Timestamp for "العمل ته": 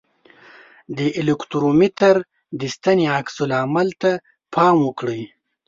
3.45-4.11